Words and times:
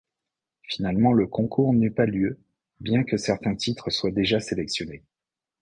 Finalement 0.63 1.13
le 1.13 1.27
concours 1.27 1.73
n'eut 1.73 1.91
pas 1.93 2.07
lieu 2.07 2.39
bien 2.79 3.03
que 3.03 3.17
certains 3.17 3.53
titres 3.53 3.91
soient 3.91 4.09
déjà 4.09 4.39
sélectionnés. 4.39 5.03